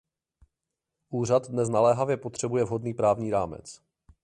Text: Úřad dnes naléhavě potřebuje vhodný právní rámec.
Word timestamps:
Úřad 1.09 1.49
dnes 1.51 1.69
naléhavě 1.69 2.17
potřebuje 2.17 2.63
vhodný 2.63 2.93
právní 2.93 3.31
rámec. 3.31 3.81